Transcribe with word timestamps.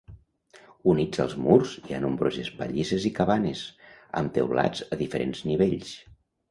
Units 0.93 1.21
als 1.25 1.35
murs 1.43 1.75
hi 1.89 1.95
ha 1.97 2.01
nombroses 2.07 2.51
pallisses 2.63 3.07
i 3.11 3.15
cabanes, 3.21 3.65
amb 4.23 4.35
teulats 4.41 4.87
a 4.99 5.03
diferents 5.05 5.49
nivells. 5.53 5.97